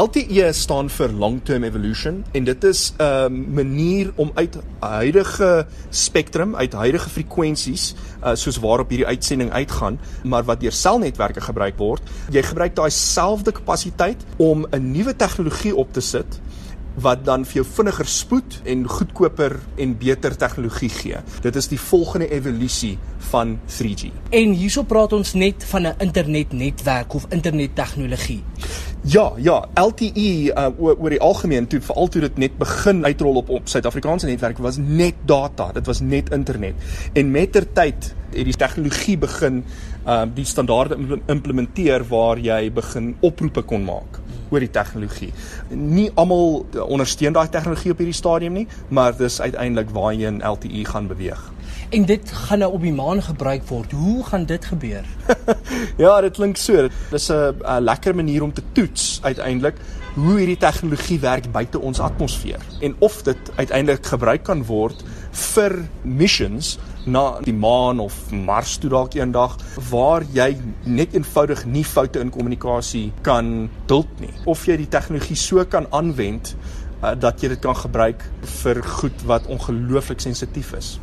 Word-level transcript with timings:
LTE 0.00 0.52
staan 0.56 0.88
vir 0.88 1.12
long 1.12 1.40
term 1.44 1.64
evolution 1.66 2.22
en 2.32 2.44
dit 2.46 2.64
is 2.64 2.92
'n 2.96 3.02
uh, 3.02 3.28
manier 3.56 4.12
om 4.16 4.30
uit 4.34 4.56
huidige 4.80 5.66
spektrum, 5.90 6.56
uit 6.56 6.72
huidige 6.72 7.08
frekwensies, 7.08 7.94
uh, 8.24 8.34
soos 8.34 8.56
waarop 8.56 8.88
hierdie 8.88 9.06
uitsending 9.06 9.50
uitgaan, 9.50 10.00
maar 10.24 10.44
wat 10.44 10.60
deur 10.60 10.72
selnetwerke 10.72 11.40
gebruik 11.40 11.76
word, 11.76 12.02
jy 12.30 12.42
gebruik 12.42 12.74
daai 12.74 12.90
selfde 12.90 13.52
kapasiteit 13.52 14.24
om 14.36 14.64
'n 14.70 14.92
nuwe 14.92 15.16
tegnologie 15.16 15.76
op 15.76 15.92
te 15.92 16.00
sit 16.00 16.40
wat 16.94 17.24
dan 17.24 17.44
vir 17.44 17.62
jou 17.62 17.66
vinniger 17.66 18.06
spoed 18.06 18.60
en 18.64 18.88
goedkoper 18.88 19.58
en 19.76 19.98
beter 19.98 20.36
tegnologie 20.36 20.88
gee. 20.88 21.16
Dit 21.42 21.56
is 21.56 21.68
die 21.68 21.80
volgende 21.80 22.28
evolusie 22.30 22.98
van 23.30 23.58
3G. 23.66 24.10
En 24.30 24.52
hierso 24.52 24.82
praat 24.82 25.12
ons 25.12 25.32
net 25.32 25.64
van 25.64 25.86
'n 25.86 25.94
internetnetwerk 25.98 27.14
of 27.14 27.26
internettegnologie. 27.28 28.42
Ja, 29.02 29.32
ja, 29.36 29.68
LTE 29.74 30.52
uh, 30.52 30.66
oor, 30.76 30.98
oor 31.00 31.12
die 31.14 31.20
algemeen 31.24 31.64
toe 31.72 31.78
veral 31.80 32.10
toe 32.12 32.20
dit 32.20 32.36
net 32.42 32.56
begin 32.60 33.00
uitrol 33.06 33.38
op 33.40 33.48
op 33.48 33.68
Suid-Afrikaanse 33.72 34.28
netwerke 34.28 34.60
was 34.62 34.76
net 34.76 35.16
data, 35.24 35.70
dit 35.72 35.86
was 35.88 36.02
net 36.04 36.28
internet. 36.36 36.76
En 37.16 37.30
mettertyd 37.32 38.10
het 38.34 38.44
die 38.44 38.56
tegnologie 38.56 39.16
begin 39.18 39.62
uh 40.04 40.26
die 40.34 40.44
standaarde 40.44 40.98
implementeer 41.32 42.04
waar 42.08 42.38
jy 42.40 42.70
begin 42.72 43.14
oproepe 43.24 43.62
kon 43.68 43.84
maak 43.84 44.20
oor 44.50 44.60
die 44.60 44.70
tegnologie. 44.72 45.30
Nie 45.72 46.10
almal 46.20 46.66
ondersteun 46.84 47.32
daai 47.36 47.48
tegnologie 47.48 47.92
op 47.94 48.00
hierdie 48.02 48.16
stadium 48.16 48.56
nie, 48.60 48.66
maar 48.88 49.16
dis 49.16 49.40
uiteindelik 49.40 49.92
waarheen 49.96 50.42
LTE 50.44 50.84
gaan 50.92 51.08
beweeg. 51.08 51.40
En 51.90 52.04
dit 52.06 52.32
gaan 52.32 52.58
nou 52.58 52.72
op 52.72 52.82
die 52.86 52.92
maan 52.94 53.22
gebruik 53.22 53.64
word. 53.66 53.92
Hoe 53.92 54.24
gaan 54.24 54.44
dit 54.46 54.64
gebeur? 54.64 55.04
ja, 56.04 56.20
dit 56.20 56.36
klink 56.36 56.56
so. 56.56 56.88
Dis 57.10 57.30
'n 57.30 57.82
lekker 57.82 58.14
manier 58.14 58.42
om 58.42 58.52
te 58.52 58.62
toets 58.72 59.18
uiteindelik 59.22 59.74
hoe 60.14 60.36
hierdie 60.38 60.56
tegnologie 60.56 61.18
werk 61.20 61.50
buite 61.52 61.78
ons 61.78 62.00
atmosfeer 62.00 62.58
en 62.80 62.94
of 62.98 63.22
dit 63.22 63.50
uiteindelik 63.54 64.06
gebruik 64.06 64.42
kan 64.42 64.64
word 64.64 65.04
vir 65.30 65.76
missions 66.02 66.78
na 67.06 67.40
die 67.46 67.54
maan 67.54 67.98
of 68.02 68.30
Mars 68.30 68.76
toe 68.82 68.90
dalk 68.90 69.14
eendag 69.14 69.56
waar 69.90 70.26
jy 70.34 70.56
net 70.84 71.14
eenvoudig 71.14 71.64
nie 71.66 71.84
foute 71.84 72.18
in 72.20 72.30
kommunikasie 72.34 73.12
kan 73.22 73.70
duld 73.86 74.10
nie 74.20 74.34
of 74.44 74.66
jy 74.66 74.76
die 74.82 74.90
tegnologie 74.90 75.38
so 75.38 75.64
kan 75.64 75.86
aanwend 75.90 76.56
uh, 77.02 77.14
dat 77.14 77.42
jy 77.42 77.54
dit 77.54 77.62
kan 77.62 77.76
gebruik 77.76 78.26
vir 78.62 78.82
goed 78.82 79.22
wat 79.30 79.46
ongelooflik 79.46 80.20
sensitief 80.20 80.74
is. 80.74 80.98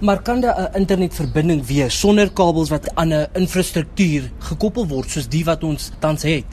Maar 0.00 0.22
kan 0.22 0.40
daar 0.40 0.70
'n 0.70 0.76
internetverbinding 0.78 1.66
wees 1.66 2.00
sonder 2.00 2.30
kabels 2.32 2.70
wat 2.70 2.94
aan 2.94 3.12
'n 3.12 3.26
infrastruktuur 3.32 4.30
gekoppel 4.38 4.86
word 4.86 5.10
soos 5.10 5.28
die 5.28 5.44
wat 5.44 5.64
ons 5.64 5.90
tans 5.98 6.22
het? 6.22 6.46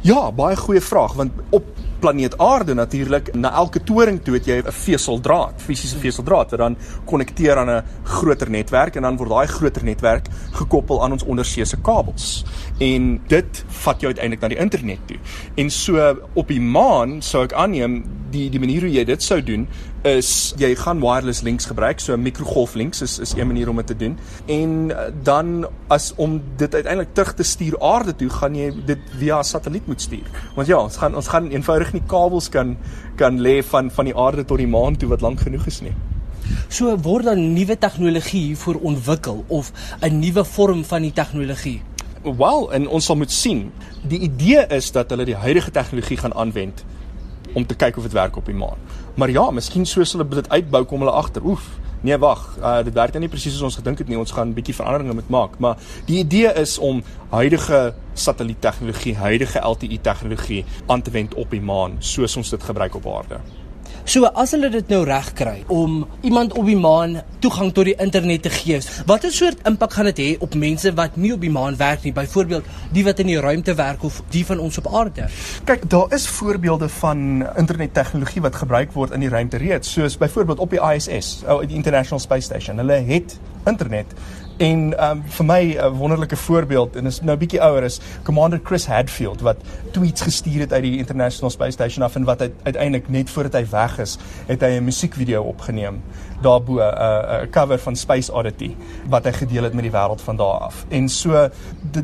Ja, 0.00 0.32
baie 0.32 0.56
goeie 0.56 0.80
vraag 0.80 1.12
want 1.12 1.32
op 1.50 1.64
planeet 1.98 2.38
Aarde 2.38 2.74
natuurlik 2.74 3.34
na 3.34 3.52
elke 3.52 3.82
toring 3.82 4.20
toe 4.22 4.34
het 4.34 4.46
jy 4.46 4.62
'n 4.62 4.72
veseldraad, 4.72 5.54
fisiese 5.56 5.98
veseldraad 5.98 6.50
wat 6.50 6.58
dan 6.58 6.76
konnekteer 7.04 7.56
aan 7.56 7.70
'n 7.70 7.84
groter 8.02 8.50
netwerk 8.50 8.96
en 8.96 9.02
dan 9.02 9.16
word 9.16 9.30
daai 9.30 9.46
groter 9.46 9.84
netwerk 9.84 10.26
gekoppel 10.50 11.02
aan 11.02 11.12
ons 11.12 11.24
onderseese 11.24 11.76
kabels. 11.76 12.44
En 12.78 13.20
dit 13.26 13.64
vat 13.66 14.00
jou 14.00 14.12
uiteindelik 14.12 14.40
na 14.40 14.48
die 14.48 14.58
internet 14.58 14.98
toe. 15.06 15.16
En 15.54 15.70
so 15.70 16.16
op 16.32 16.48
die 16.48 16.60
maan 16.60 17.22
sou 17.22 17.44
ek 17.44 17.52
aanneem 17.52 18.04
die 18.30 18.48
die 18.50 18.60
manier 18.60 18.86
hoe 18.86 18.92
jy 18.92 19.04
dit 19.08 19.22
sou 19.22 19.38
doen 19.44 19.66
is 20.08 20.54
jy 20.60 20.70
gaan 20.78 21.00
wireless 21.02 21.42
links 21.42 21.66
gebruik, 21.66 22.00
so 22.00 22.16
mikrogolf 22.16 22.74
links 22.78 23.02
is 23.02 23.18
is 23.18 23.34
een 23.36 23.46
manier 23.46 23.68
om 23.68 23.76
dit 23.76 23.86
te 23.86 23.96
doen. 23.96 24.18
En 24.46 24.90
eh, 24.90 25.08
dan 25.22 25.66
as 25.88 26.12
om 26.16 26.40
dit 26.56 26.74
uiteindelik 26.74 27.14
terug 27.14 27.34
te 27.34 27.42
stuur 27.42 27.78
aarde 27.80 28.14
toe, 28.16 28.28
gaan 28.30 28.54
jy 28.54 28.70
dit 28.86 28.98
via 29.18 29.42
satelliet 29.42 29.86
moet 29.86 30.00
stuur. 30.00 30.28
Want 30.54 30.68
ja, 30.68 30.78
ons 30.78 30.96
gaan 30.96 31.16
ons 31.16 31.28
gaan 31.28 31.50
eenvoudig 31.50 31.92
nie 31.92 32.04
kabels 32.06 32.48
kan 32.48 32.76
kan 33.16 33.40
lê 33.40 33.58
van 33.62 33.90
van 33.90 34.04
die 34.04 34.16
aarde 34.16 34.44
tot 34.44 34.58
die 34.58 34.70
maan 34.70 34.96
toe 34.96 35.08
wat 35.08 35.20
lank 35.20 35.40
genoeg 35.40 35.66
is 35.66 35.80
nie. 35.82 35.94
So 36.68 36.94
word 37.04 37.28
dan 37.28 37.52
nuwe 37.52 37.76
tegnologie 37.78 38.42
hiervoor 38.50 38.80
ontwikkel 38.80 39.44
of 39.48 39.72
'n 40.00 40.18
nuwe 40.18 40.44
vorm 40.44 40.84
van 40.84 41.02
die 41.02 41.12
tegnologie. 41.12 41.82
Wel, 42.22 42.72
en 42.72 42.88
ons 42.88 43.04
sal 43.04 43.16
moet 43.16 43.30
sien. 43.30 43.72
Die 44.02 44.18
idee 44.18 44.66
is 44.66 44.90
dat 44.92 45.10
hulle 45.10 45.24
die 45.24 45.36
huidige 45.36 45.70
tegnologie 45.70 46.16
gaan 46.16 46.34
aanwend 46.34 46.84
om 47.54 47.66
te 47.66 47.74
kyk 47.74 47.96
of 47.96 48.02
dit 48.02 48.12
werk 48.12 48.36
op 48.36 48.46
die 48.46 48.54
maan. 48.54 48.78
Maar 49.14 49.30
ja, 49.30 49.50
miskien 49.50 49.86
soos 49.86 50.12
hulle 50.12 50.28
dit 50.28 50.48
uitbou 50.48 50.84
kom 50.84 51.04
hulle 51.04 51.14
agter. 51.14 51.44
Oef, 51.44 51.66
nee 52.00 52.18
wag, 52.18 52.42
uh, 52.60 52.78
dit 52.86 52.94
werk 52.94 53.18
nie 53.18 53.28
presies 53.28 53.56
soos 53.56 53.70
ons 53.70 53.78
gedink 53.80 53.98
het 53.98 54.08
nie. 54.08 54.18
Ons 54.18 54.32
gaan 54.32 54.48
'n 54.48 54.54
bietjie 54.54 54.74
veranderinge 54.74 55.14
moet 55.14 55.28
maak, 55.28 55.58
maar 55.58 55.76
die 56.06 56.18
idee 56.18 56.52
is 56.54 56.78
om 56.78 57.02
huidige 57.30 57.94
satelliettegnologie, 58.14 59.16
huidige 59.16 59.58
LTE 59.58 59.98
tegnologie 60.00 60.64
aan 60.86 61.02
te 61.02 61.10
wend 61.10 61.34
op 61.34 61.50
die 61.50 61.60
maan 61.60 61.96
soos 61.98 62.36
ons 62.36 62.50
dit 62.50 62.62
gebruik 62.62 62.94
op 62.94 63.06
aarde. 63.06 63.40
So 64.04 64.28
as 64.34 64.52
hulle 64.54 64.70
dit 64.72 64.88
nou 64.92 65.02
reg 65.06 65.32
kry 65.38 65.56
om 65.72 66.00
iemand 66.26 66.54
op 66.58 66.66
die 66.68 66.76
maan 66.78 67.18
toegang 67.42 67.72
tot 67.74 67.88
die 67.88 67.96
internet 67.98 68.44
te 68.46 68.52
gee, 68.52 68.78
watter 69.08 69.32
soort 69.34 69.60
impak 69.68 69.96
gaan 69.96 70.08
dit 70.10 70.22
hê 70.22 70.28
op 70.44 70.54
mense 70.58 70.92
wat 70.98 71.16
nie 71.16 71.32
op 71.34 71.42
die 71.44 71.52
maan 71.52 71.76
werk 71.80 72.06
nie, 72.06 72.14
byvoorbeeld 72.16 72.66
die 72.94 73.04
wat 73.06 73.20
in 73.22 73.30
die 73.32 73.40
ruimte 73.40 73.74
werk 73.78 74.04
of 74.06 74.22
die 74.34 74.44
van 74.46 74.62
ons 74.64 74.78
op 74.80 74.88
aarde? 74.94 75.28
Kyk, 75.68 75.88
daar 75.90 76.14
is 76.16 76.28
voorbeelde 76.38 76.88
van 76.98 77.46
internettegnologie 77.56 78.42
wat 78.46 78.56
gebruik 78.62 78.92
word 78.96 79.14
in 79.16 79.26
die 79.26 79.32
ruimte 79.32 79.60
reeds, 79.60 79.92
soos 79.92 80.18
byvoorbeeld 80.20 80.58
op 80.64 80.74
die 80.74 80.82
ISS, 80.82 81.42
oh, 81.46 81.60
die 81.66 81.76
International 81.76 82.22
Space 82.22 82.48
Station. 82.48 82.78
Hulle 82.80 83.02
het 83.08 83.38
internet 83.68 84.14
En 84.58 85.10
um 85.10 85.20
vir 85.22 85.44
my 85.46 85.76
'n 85.78 85.94
wonderlike 85.94 86.36
voorbeeld 86.36 86.96
en 86.96 87.06
is 87.06 87.20
nou 87.20 87.36
bietjie 87.36 87.60
ouer 87.62 87.82
is 87.82 88.00
Commander 88.22 88.60
Chris 88.62 88.86
Hadfield 88.86 89.40
wat 89.40 89.56
tweets 89.92 90.20
gestuur 90.20 90.60
het 90.60 90.72
uit 90.72 90.82
die 90.82 90.98
International 90.98 91.50
Space 91.50 91.70
Station 91.70 92.04
af 92.04 92.14
en 92.14 92.24
wat 92.24 92.40
uiteindelik 92.62 93.08
net 93.08 93.30
voordat 93.30 93.52
hy 93.52 93.66
weg 93.70 93.98
is, 93.98 94.18
het 94.46 94.60
hy 94.60 94.66
'n 94.78 94.84
musiekvideo 94.84 95.42
opgeneem 95.42 96.02
daarbo 96.42 96.72
'n 96.72 96.78
uh, 96.78 97.42
'n 97.42 97.50
cover 97.50 97.78
van 97.78 97.96
Space 97.96 98.32
Oddity 98.32 98.74
wat 99.08 99.24
hy 99.24 99.32
gedeel 99.32 99.62
het 99.62 99.74
met 99.74 99.82
die 99.82 99.92
wêreld 99.92 100.20
van 100.20 100.36
daar 100.36 100.58
af. 100.58 100.86
En 100.88 101.08
so 101.08 101.48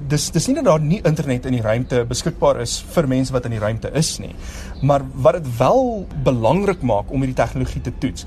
dis 0.06 0.30
dis 0.30 0.46
nie 0.46 0.54
dat 0.54 0.64
daar 0.64 0.80
nie 0.80 1.00
internet 1.02 1.46
in 1.46 1.52
die 1.52 1.62
ruimte 1.62 2.04
beskikbaar 2.04 2.60
is 2.60 2.84
vir 2.88 3.08
mense 3.08 3.32
wat 3.32 3.44
in 3.44 3.50
die 3.50 3.60
ruimte 3.60 3.90
is 3.92 4.18
nie. 4.18 4.34
Maar 4.82 5.02
wat 5.14 5.32
dit 5.32 5.56
wel 5.56 6.06
belangrik 6.22 6.82
maak 6.82 7.10
om 7.10 7.16
hierdie 7.16 7.44
tegnologie 7.44 7.80
te 7.80 7.92
toets 7.98 8.24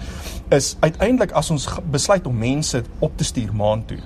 is 0.49 0.75
uiteindelik 0.79 1.31
as 1.31 1.49
ons 1.49 1.67
besluit 1.91 2.27
om 2.27 2.37
mense 2.37 2.83
op 2.99 3.17
te 3.17 3.23
stuur 3.23 3.55
maan 3.55 3.85
toe 3.85 3.99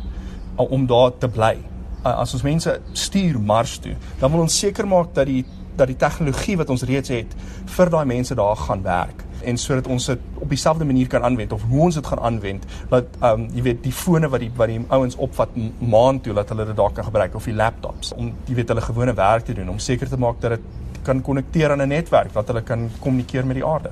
om 0.69 0.85
daar 0.87 1.17
te 1.17 1.29
bly. 1.29 1.57
As 2.03 2.33
ons 2.33 2.43
mense 2.43 2.79
stuur 2.93 3.39
Mars 3.39 3.77
toe, 3.77 3.95
dan 4.19 4.31
wil 4.31 4.41
ons 4.41 4.59
seker 4.59 4.87
maak 4.87 5.13
dat 5.13 5.29
die 5.29 5.45
dat 5.75 5.87
die 5.87 5.95
tegnologie 5.95 6.57
wat 6.59 6.69
ons 6.69 6.83
reeds 6.83 7.09
het 7.13 7.35
vir 7.77 7.89
daai 7.89 8.05
mense 8.05 8.35
daar 8.35 8.57
gaan 8.59 8.81
werk 8.83 9.23
en 9.47 9.57
sodat 9.57 9.87
ons 9.87 10.05
dit 10.11 10.19
op 10.43 10.49
dieselfde 10.49 10.85
manier 10.85 11.07
kan 11.07 11.23
aanwend 11.23 11.53
of 11.55 11.63
hoe 11.69 11.79
ons 11.87 11.95
dit 11.97 12.07
gaan 12.11 12.19
aanwend 12.19 12.67
dat 12.91 13.15
um, 13.23 13.47
jy 13.55 13.63
weet 13.69 13.81
die 13.85 13.95
fone 13.95 14.29
wat 14.29 14.43
die 14.43 14.51
wat 14.59 14.69
die 14.69 14.81
ouens 14.89 15.15
opvat 15.15 15.55
maan 15.79 16.21
toe 16.21 16.35
dat 16.37 16.51
hulle 16.53 16.67
dit 16.69 16.77
daar 16.77 16.93
kan 16.93 17.07
gebruik 17.07 17.39
of 17.39 17.49
die 17.49 17.55
laptops 17.55 18.13
om 18.17 18.33
jy 18.49 18.59
weet 18.59 18.73
hulle 18.73 18.85
gewone 18.85 19.15
werk 19.17 19.47
te 19.47 19.57
doen 19.57 19.71
om 19.73 19.79
seker 19.79 20.11
te 20.11 20.19
maak 20.19 20.41
dat 20.43 20.57
dit 20.57 20.69
kan 21.07 21.21
konnekteer 21.21 21.71
aan 21.71 21.81
'n 21.81 21.87
netwerk 21.87 22.33
dat 22.33 22.47
hulle 22.47 22.61
kan 22.61 22.89
kommunikeer 22.99 23.45
met 23.45 23.55
die 23.55 23.65
aarde. 23.65 23.89